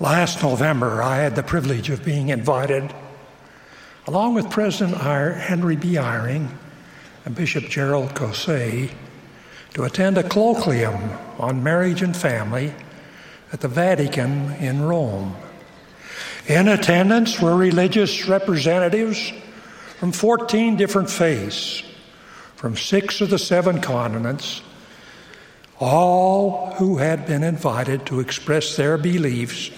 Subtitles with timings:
[0.00, 2.90] Last November, I had the privilege of being invited,
[4.06, 5.98] along with President Henry B.
[5.98, 6.48] Eyring
[7.26, 8.92] and Bishop Gerald Caussé,
[9.74, 12.72] to attend a colloquium on marriage and family
[13.52, 15.36] at the Vatican in Rome.
[16.46, 19.34] In attendance were religious representatives
[19.98, 21.82] from 14 different faiths,
[22.56, 24.62] from six of the seven continents,
[25.78, 29.70] all who had been invited to express their beliefs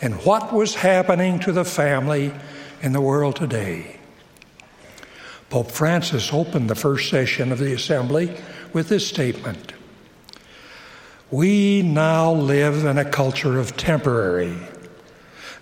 [0.00, 2.32] in what was happening to the family
[2.82, 3.98] in the world today.
[5.48, 8.36] Pope Francis opened the first session of the assembly
[8.72, 9.72] with this statement
[11.30, 14.56] We now live in a culture of temporary,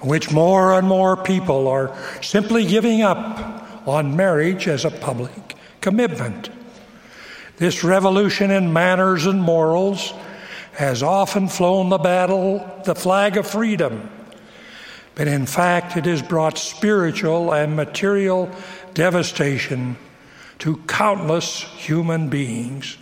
[0.02, 5.56] in which more and more people are simply giving up on marriage as a public
[5.80, 6.50] commitment.
[7.58, 10.12] This revolution in manners and morals
[10.72, 14.10] has often flown the battle, the flag of freedom
[15.14, 18.50] but in fact, it has brought spiritual and material
[18.94, 19.96] devastation
[20.58, 22.96] to countless human beings,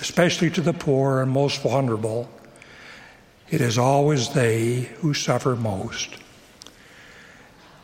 [0.00, 2.28] especially to the poor and most vulnerable.
[3.48, 6.16] It is always they who suffer most.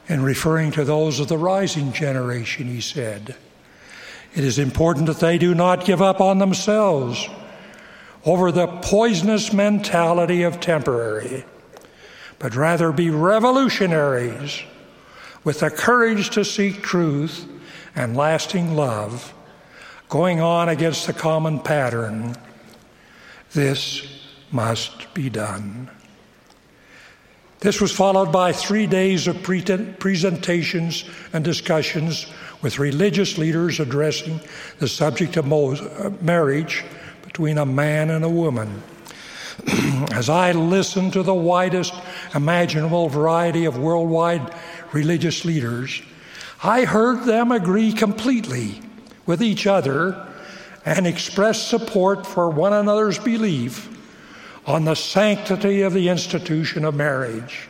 [0.08, 3.36] In referring to those of the rising generation, he said,
[4.34, 7.28] It is important that they do not give up on themselves
[8.24, 11.44] over the poisonous mentality of temporary
[12.42, 14.62] but rather be revolutionaries
[15.44, 17.46] with the courage to seek truth
[17.94, 19.32] and lasting love,
[20.08, 22.34] going on against the common pattern.
[23.52, 24.04] This
[24.50, 25.88] must be done.
[27.60, 32.26] This was followed by three days of presentations and discussions
[32.60, 34.40] with religious leaders addressing
[34.80, 36.84] the subject of uh, marriage
[37.22, 38.82] between a man and a woman.
[40.12, 41.94] as I listened to the widest
[42.34, 44.54] imaginable variety of worldwide
[44.92, 46.02] religious leaders,
[46.62, 48.80] I heard them agree completely
[49.26, 50.28] with each other
[50.84, 53.88] and express support for one another's belief
[54.66, 57.68] on the sanctity of the institution of marriage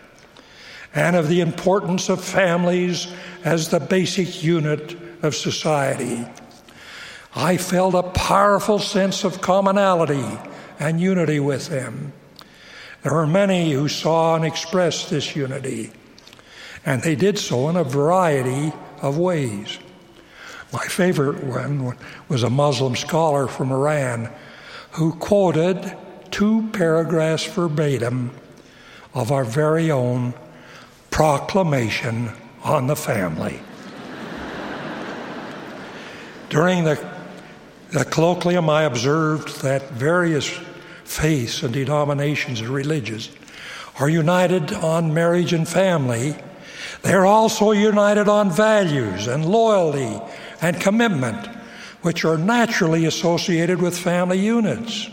[0.95, 3.13] and of the importance of families
[3.45, 6.27] as the basic unit of society.
[7.35, 10.25] I felt a powerful sense of commonality
[10.83, 12.13] and unity with them.
[13.03, 15.93] There were many who saw and expressed this unity,
[16.85, 19.79] and they did so in a variety of ways.
[20.73, 21.97] My favorite one
[22.29, 24.29] was a Muslim scholar from Iran
[24.93, 25.97] who quoted
[26.33, 28.33] two paragraphs verbatim
[29.15, 30.35] of our very own
[31.11, 32.33] proclamation
[32.65, 33.61] on the family.
[36.49, 36.97] During the,
[37.91, 40.59] the colloquium, I observed that various
[41.05, 43.31] faiths and denominations and religions
[43.99, 46.35] are united on marriage and family,
[47.03, 50.21] they're also united on values and loyalty
[50.61, 51.47] and commitment,
[52.03, 55.09] which are naturally associated with family units.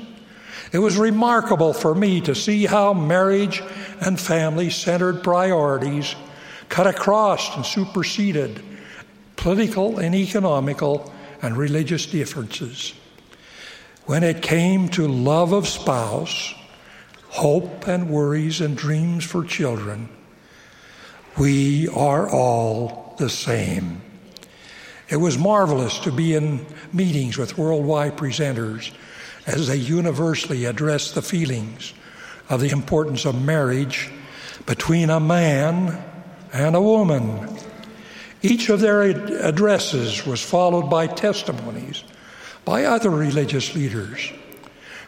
[0.72, 3.62] It was remarkable for me to see how marriage
[4.02, 6.16] and family centered priorities
[6.70, 8.62] cut across and superseded
[9.36, 11.12] political and economical
[11.42, 12.94] and religious differences.
[14.10, 16.56] When it came to love of spouse,
[17.28, 20.10] hope and worries and dreams for children,
[21.38, 24.02] we are all the same.
[25.10, 28.92] It was marvelous to be in meetings with worldwide presenters
[29.46, 31.94] as they universally addressed the feelings
[32.50, 34.10] of the importance of marriage
[34.66, 36.04] between a man
[36.52, 37.48] and a woman.
[38.42, 42.04] Each of their addresses was followed by testimonies
[42.70, 44.32] by other religious leaders.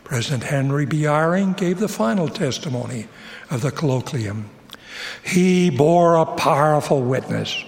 [0.04, 1.04] President Henry B.
[1.04, 3.06] Eyring gave the final testimony
[3.52, 4.46] of the colloquium.
[5.24, 7.64] He bore a powerful witness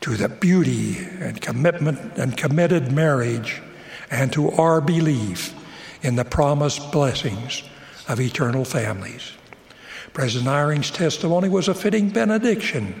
[0.00, 3.60] to the beauty and commitment and committed marriage
[4.10, 5.54] and to our belief
[6.00, 7.64] in the promised blessings
[8.08, 9.32] of eternal families.
[10.14, 12.94] President Eyring's testimony was a fitting benediction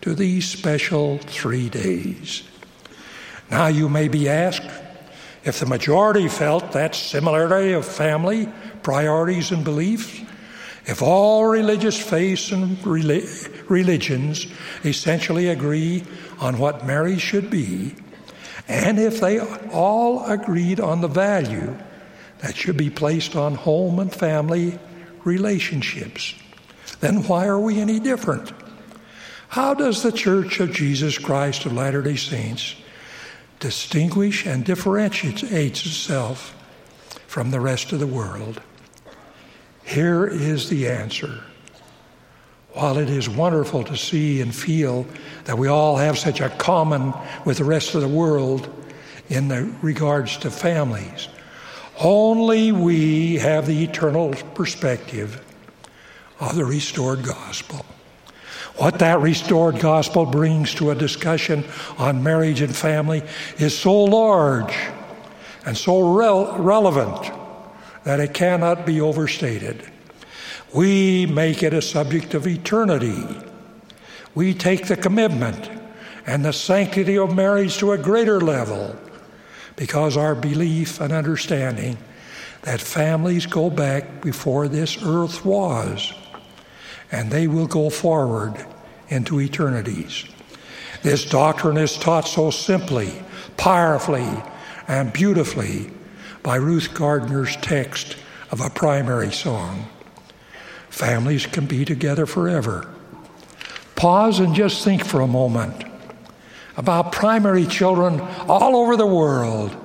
[0.00, 2.42] to these special three days.
[3.48, 4.87] Now you may be asked
[5.48, 8.48] if the majority felt that similarity of family,
[8.82, 10.20] priorities, and beliefs,
[10.84, 14.46] if all religious faiths and religions
[14.84, 16.04] essentially agree
[16.38, 17.94] on what marriage should be,
[18.68, 19.40] and if they
[19.70, 21.76] all agreed on the value
[22.40, 24.78] that should be placed on home and family
[25.24, 26.34] relationships,
[27.00, 28.52] then why are we any different?
[29.48, 32.76] How does the Church of Jesus Christ of Latter day Saints
[33.60, 36.54] distinguish and differentiates itself
[37.26, 38.60] from the rest of the world?
[39.84, 41.40] Here is the answer
[42.72, 45.06] While it is wonderful to see and feel
[45.44, 47.14] that we all have such a common
[47.44, 48.68] with the rest of the world
[49.28, 51.28] in the regards to families,
[51.98, 55.44] only we have the eternal perspective
[56.38, 57.84] of the restored gospel.
[58.78, 61.64] What that restored gospel brings to a discussion
[61.98, 63.24] on marriage and family
[63.58, 64.72] is so large
[65.66, 67.32] and so rel- relevant
[68.04, 69.82] that it cannot be overstated.
[70.72, 73.26] We make it a subject of eternity.
[74.36, 75.68] We take the commitment
[76.24, 78.96] and the sanctity of marriage to a greater level
[79.74, 81.98] because our belief and understanding
[82.62, 86.12] that families go back before this earth was
[87.10, 88.64] and they will go forward
[89.08, 90.26] into eternities.
[91.02, 93.12] This doctrine is taught so simply,
[93.56, 94.28] powerfully,
[94.86, 95.90] and beautifully
[96.42, 98.16] by Ruth Gardner's text
[98.50, 99.88] of a primary song.
[100.90, 102.88] Families can be together forever.
[103.94, 105.84] Pause and just think for a moment
[106.76, 109.76] about primary children all over the world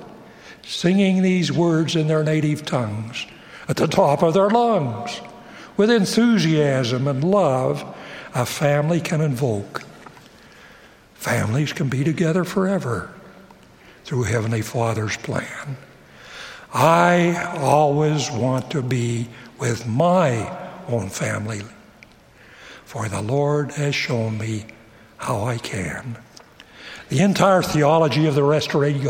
[0.62, 3.26] singing these words in their native tongues
[3.68, 5.20] at the top of their lungs
[5.76, 7.84] with enthusiasm and love
[8.34, 9.82] a family can invoke.
[11.14, 13.12] Families can be together forever
[14.04, 15.76] through Heavenly Father's plan.
[16.72, 19.28] I always want to be
[19.58, 20.54] with my
[20.88, 21.62] own family,
[22.84, 24.66] for the Lord has shown me
[25.16, 26.18] how I can.
[27.08, 29.00] The entire theology of the restored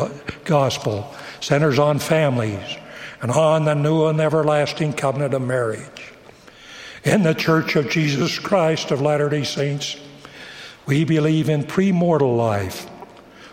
[0.44, 2.76] gospel centers on families
[3.22, 6.03] and on the new and everlasting covenant of marriage.
[7.04, 10.00] In the Church of Jesus Christ of Latter day Saints,
[10.86, 12.86] we believe in premortal life,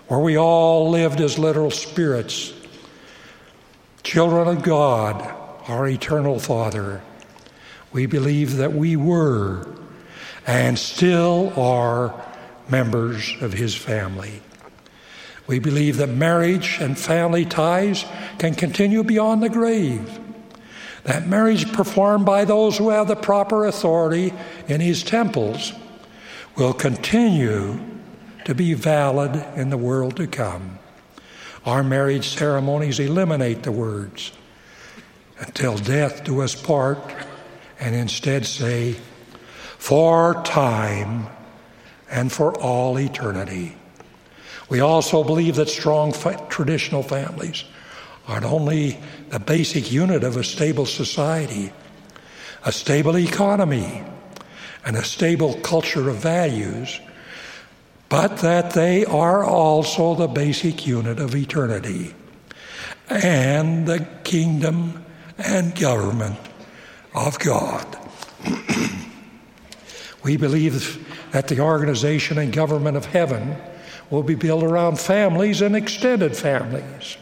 [0.07, 2.53] where we all lived as literal spirits,
[4.03, 5.21] children of God,
[5.67, 7.01] our eternal Father.
[7.91, 9.67] We believe that we were
[10.47, 12.25] and still are
[12.69, 14.41] members of His family.
[15.47, 18.05] We believe that marriage and family ties
[18.39, 20.21] can continue beyond the grave
[21.03, 24.33] that marriage performed by those who have the proper authority
[24.67, 25.73] in his temples
[26.55, 27.79] will continue
[28.45, 30.77] to be valid in the world to come.
[31.65, 34.31] Our marriage ceremonies eliminate the words
[35.39, 36.99] until death do us part
[37.79, 38.95] and instead say,
[39.77, 41.27] for time
[42.09, 43.75] and for all eternity.
[44.69, 47.65] We also believe that strong fa- traditional families
[48.31, 48.97] aren't only
[49.29, 51.73] the basic unit of a stable society,
[52.63, 54.01] a stable economy,
[54.85, 57.01] and a stable culture of values,
[58.07, 62.15] but that they are also the basic unit of eternity
[63.09, 65.03] and the kingdom
[65.37, 66.39] and government
[67.13, 67.85] of God.
[70.23, 73.57] we believe that the organization and government of heaven
[74.09, 77.17] will be built around families and extended families.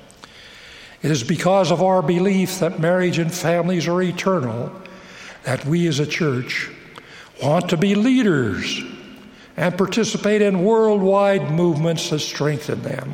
[1.01, 4.72] It is because of our belief that marriage and families are eternal
[5.44, 6.69] that we as a church
[7.42, 8.81] want to be leaders
[9.56, 13.13] and participate in worldwide movements that strengthen them.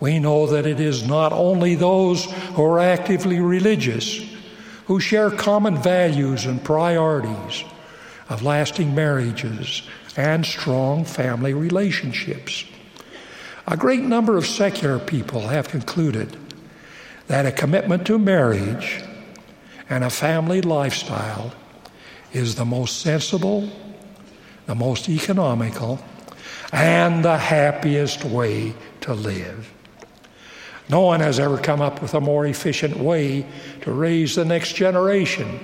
[0.00, 4.26] We know that it is not only those who are actively religious
[4.86, 7.64] who share common values and priorities
[8.28, 9.82] of lasting marriages
[10.16, 12.64] and strong family relationships.
[13.66, 16.36] A great number of secular people have concluded
[17.30, 19.04] that a commitment to marriage
[19.88, 21.54] and a family lifestyle
[22.32, 23.70] is the most sensible,
[24.66, 26.00] the most economical,
[26.72, 29.72] and the happiest way to live.
[30.88, 33.46] No one has ever come up with a more efficient way
[33.82, 35.60] to raise the next generation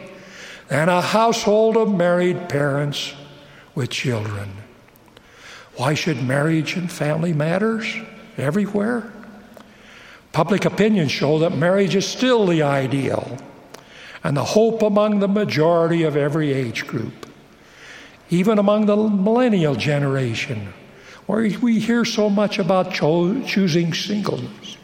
[0.69, 3.13] than a household of married parents
[3.75, 4.53] with children.
[5.75, 7.93] Why should marriage and family matters
[8.39, 9.13] everywhere?
[10.37, 13.39] Public opinion show that marriage is still the ideal
[14.23, 17.25] and the hope among the majority of every age group,
[18.29, 20.75] even among the millennial generation,
[21.25, 24.77] where we hear so much about cho- choosing singleness,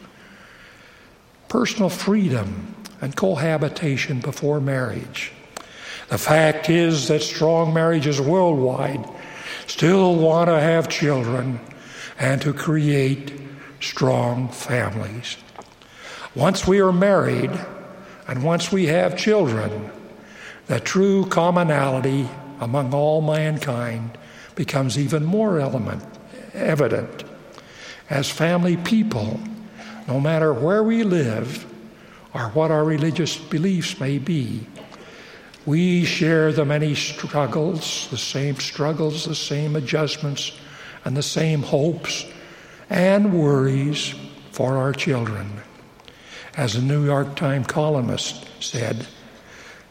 [1.49, 5.33] personal freedom, and cohabitation before marriage.
[6.09, 9.07] The fact is that strong marriages worldwide
[9.67, 11.59] still want to have children
[12.17, 13.43] and to create
[13.83, 15.37] strong families.
[16.35, 17.51] Once we are married
[18.27, 19.91] and once we have children,
[20.67, 22.27] the true commonality
[22.59, 24.17] among all mankind
[24.55, 26.03] becomes even more element,
[26.53, 27.23] evident.
[28.09, 29.39] As family people,
[30.07, 31.65] no matter where we live
[32.33, 34.65] or what our religious beliefs may be,
[35.65, 40.51] We share the many struggles, the same struggles, the same adjustments,
[41.05, 42.25] and the same hopes
[42.93, 44.13] and worries
[44.51, 45.49] for our children.
[46.55, 49.07] As a New York Times columnist said,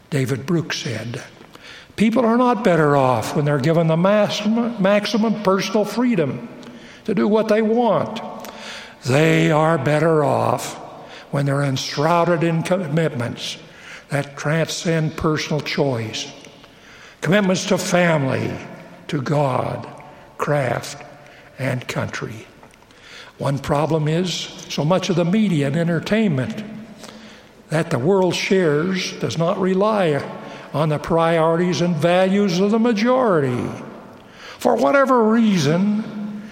[0.09, 1.21] David Brooks said,
[1.97, 6.47] People are not better off when they're given the maximum, maximum personal freedom
[7.03, 8.21] to do what they want.
[9.05, 10.75] They are better off
[11.31, 13.57] when they're enshrouded in commitments
[14.09, 16.31] that transcend personal choice.
[17.19, 18.55] Commitments to family,
[19.09, 19.87] to God,
[20.37, 21.03] craft,
[21.59, 22.47] and country.
[23.37, 24.31] One problem is
[24.69, 26.63] so much of the media and entertainment
[27.69, 30.23] that the world shares does not rely
[30.73, 33.67] on the priorities and values of the majority.
[34.59, 36.43] For whatever reason,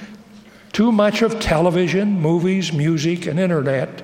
[0.73, 4.03] too much of television, movies, music, and internet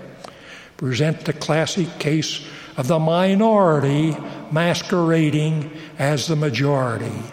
[0.78, 2.46] present the classic case
[2.78, 4.16] of the minority
[4.52, 7.24] masquerading as the majority.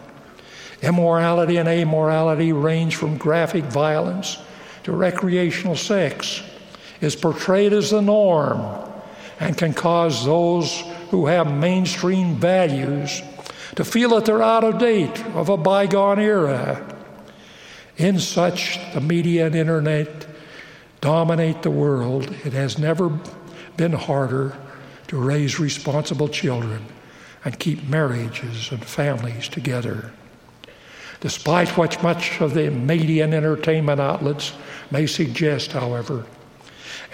[0.83, 4.39] Immorality and amorality range from graphic violence
[4.85, 6.43] to recreational sex,
[7.01, 8.61] is portrayed as the norm,
[9.41, 13.23] and can cause those who have mainstream values
[13.77, 16.97] to feel that they're out of date, of a bygone era.
[17.97, 20.27] In such, the media and internet
[21.01, 22.25] dominate the world.
[22.45, 23.11] It has never
[23.77, 24.57] been harder
[25.09, 26.87] to raise responsible children
[27.45, 30.13] and keep marriages and families together.
[31.25, 34.53] Despite what much of the media and entertainment outlets
[34.91, 36.27] may suggest, however,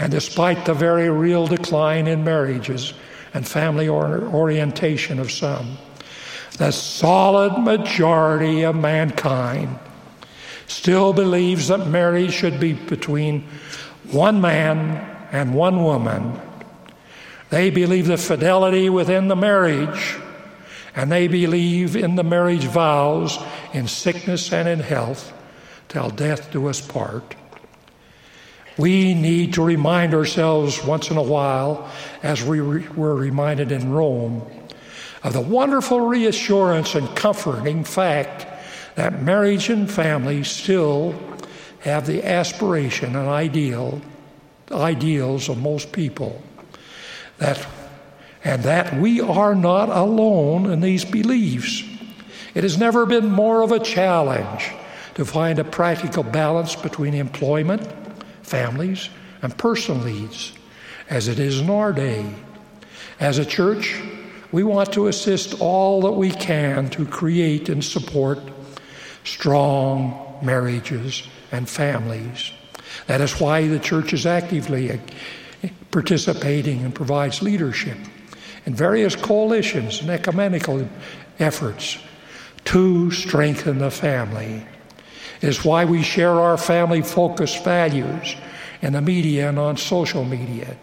[0.00, 2.92] and despite the very real decline in marriages
[3.34, 5.78] and family orientation of some,
[6.58, 9.78] the solid majority of mankind
[10.66, 13.46] still believes that marriage should be between
[14.10, 16.36] one man and one woman.
[17.50, 20.16] They believe the fidelity within the marriage,
[20.94, 23.38] and they believe in the marriage vows
[23.72, 25.32] in sickness and in health,
[25.88, 27.34] till death do us part.
[28.76, 31.90] We need to remind ourselves once in a while,
[32.22, 34.42] as we re- were reminded in Rome,
[35.22, 38.46] of the wonderful reassurance and comforting fact
[38.94, 41.14] that marriage and family still
[41.80, 44.00] have the aspiration and ideal
[44.72, 46.40] ideals of most people
[47.38, 47.66] that,
[48.44, 51.82] and that we are not alone in these beliefs.
[52.54, 54.72] It has never been more of a challenge
[55.14, 57.86] to find a practical balance between employment,
[58.42, 59.08] families,
[59.42, 60.52] and personal needs
[61.08, 62.32] as it is in our day.
[63.18, 64.00] As a church,
[64.52, 68.38] we want to assist all that we can to create and support
[69.24, 72.50] strong marriages and families.
[73.06, 74.98] That is why the church is actively
[75.90, 77.98] participating and provides leadership
[78.66, 80.88] in various coalitions and ecumenical
[81.38, 81.98] efforts
[82.66, 84.66] to strengthen the family.
[85.40, 88.36] It is why we share our family focused values
[88.82, 90.76] in the media and on social media.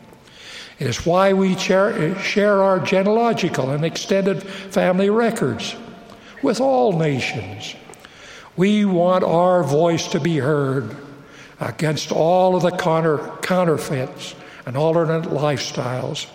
[0.79, 5.75] It is why we share, eh, share our genealogical and extended family records
[6.43, 7.75] with all nations.
[8.55, 10.95] We want our voice to be heard
[11.59, 16.27] against all of the counter, counterfeits and alternate lifestyles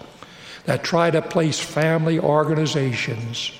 [0.65, 3.53] that try to place family organizations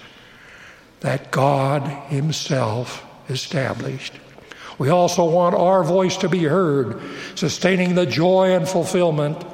[1.01, 4.15] that God Himself established.
[4.79, 7.01] We also want our voice to be heard,
[7.35, 9.45] sustaining the joy and fulfillment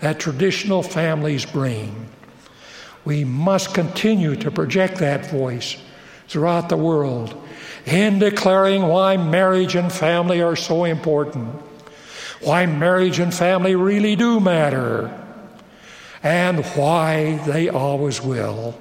[0.00, 2.08] that traditional families bring.
[3.04, 5.76] We must continue to project that voice
[6.28, 7.40] throughout the world
[7.84, 11.62] in declaring why marriage and family are so important
[12.44, 15.23] why marriage and family really do matter,
[16.24, 18.76] and why they always will.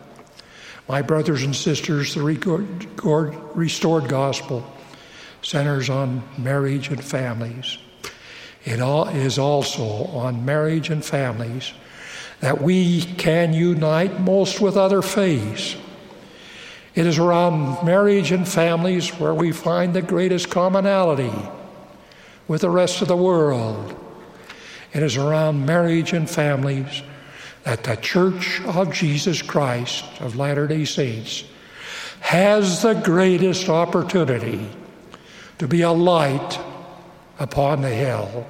[0.88, 4.66] My brothers and sisters, the restored gospel
[5.42, 7.78] centers on marriage and families.
[8.64, 11.74] It is also on marriage and families
[12.40, 15.76] that we can unite most with other faiths.
[16.96, 21.34] It is around marriage and families where we find the greatest commonality
[22.48, 24.00] with the rest of the world.
[24.94, 27.02] It is around marriage and families
[27.64, 31.46] that the Church of Jesus Christ of Latter day Saints
[32.20, 34.70] has the greatest opportunity
[35.60, 36.60] to be a light
[37.40, 38.46] upon the hill.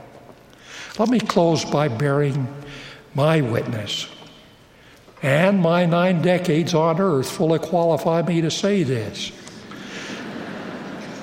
[0.98, 2.48] Let me close by bearing
[3.16, 4.08] my witness.
[5.22, 9.32] And my nine decades on earth fully qualify me to say this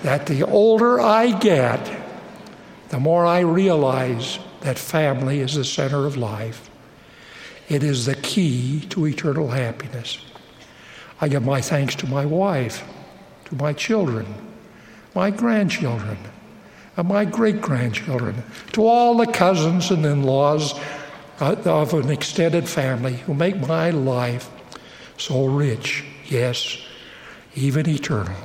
[0.02, 1.94] that the older I get,
[2.88, 6.69] the more I realize that family is the center of life.
[7.70, 10.18] It is the key to eternal happiness.
[11.20, 12.84] I give my thanks to my wife,
[13.44, 14.26] to my children,
[15.14, 16.18] my grandchildren,
[16.96, 20.74] and my great grandchildren, to all the cousins and in laws
[21.38, 24.50] uh, of an extended family who make my life
[25.16, 26.82] so rich, yes,
[27.54, 28.36] even eternal.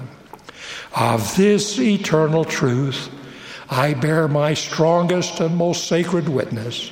[0.95, 3.09] Of this eternal truth,
[3.71, 6.91] I bear my strongest and most sacred witness.